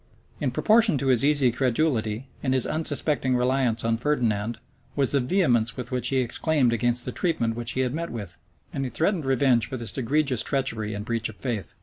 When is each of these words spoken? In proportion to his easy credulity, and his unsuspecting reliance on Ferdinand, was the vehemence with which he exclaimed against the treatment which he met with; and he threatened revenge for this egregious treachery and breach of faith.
In 0.39 0.49
proportion 0.49 0.97
to 0.97 1.09
his 1.09 1.23
easy 1.23 1.51
credulity, 1.51 2.25
and 2.41 2.55
his 2.55 2.65
unsuspecting 2.65 3.35
reliance 3.35 3.85
on 3.85 3.97
Ferdinand, 3.97 4.57
was 4.95 5.11
the 5.11 5.19
vehemence 5.19 5.77
with 5.77 5.91
which 5.91 6.07
he 6.07 6.17
exclaimed 6.17 6.73
against 6.73 7.05
the 7.05 7.11
treatment 7.11 7.55
which 7.55 7.73
he 7.73 7.87
met 7.87 8.09
with; 8.09 8.39
and 8.73 8.83
he 8.83 8.89
threatened 8.89 9.25
revenge 9.25 9.67
for 9.67 9.77
this 9.77 9.95
egregious 9.99 10.41
treachery 10.41 10.95
and 10.95 11.05
breach 11.05 11.29
of 11.29 11.37
faith. 11.37 11.75